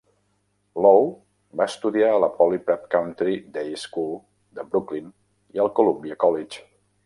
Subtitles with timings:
[0.85, 1.03] Low
[1.61, 4.11] va estudiar a la Poly Prep Country Day School
[4.61, 5.15] de Brooklyn
[5.59, 6.69] i al Columbia College.